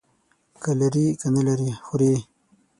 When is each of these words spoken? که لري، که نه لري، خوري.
که 0.63 0.71
لري، 0.79 1.05
که 1.19 1.27
نه 1.35 1.41
لري، 1.47 1.69
خوري. 1.85 2.13